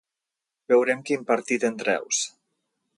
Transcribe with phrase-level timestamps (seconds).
[0.73, 2.25] Veurem quin partit en treus.